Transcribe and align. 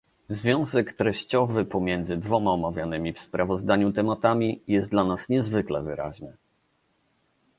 Związek 0.29 0.93
treściowy 0.93 1.65
pomiędzy 1.65 2.17
dwoma 2.17 2.51
omawianymi 2.51 3.13
w 3.13 3.19
sprawozdaniu 3.19 3.91
tematami 3.93 4.61
jest 4.67 4.89
dla 4.91 5.03
nas 5.03 5.29
niezwykle 5.29 5.81
wyraźny 5.83 6.37